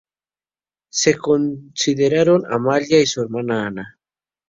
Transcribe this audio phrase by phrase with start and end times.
[0.89, 3.99] Se consideraron Amalia y su hermana Ana.